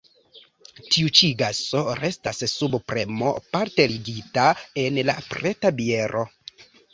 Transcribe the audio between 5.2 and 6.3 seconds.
preta biero.